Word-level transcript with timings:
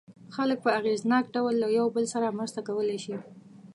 خلک 0.35 0.57
په 0.65 0.69
اغېزناک 0.79 1.25
ډول 1.35 1.53
له 1.61 1.67
یو 1.77 1.87
بل 1.95 2.05
سره 2.13 2.35
مرسته 2.37 2.59
کولای 2.67 2.99
شي. 3.05 3.15